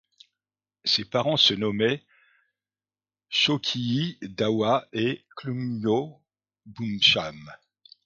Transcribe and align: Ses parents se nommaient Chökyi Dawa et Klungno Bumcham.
Ses 0.83 1.05
parents 1.05 1.37
se 1.37 1.53
nommaient 1.53 2.03
Chökyi 3.29 4.17
Dawa 4.23 4.87
et 4.93 5.23
Klungno 5.35 6.23
Bumcham. 6.65 7.35